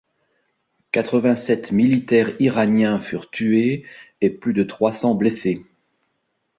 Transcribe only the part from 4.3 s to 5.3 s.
plus de trois cents